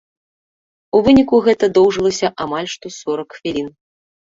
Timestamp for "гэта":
1.49-1.65